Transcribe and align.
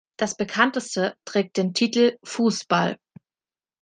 Das 0.17 0.33
bekannteste 0.35 1.15
trägt 1.25 1.57
den 1.57 1.75
Titel 1.75 2.17
„Fußball“. 2.23 2.97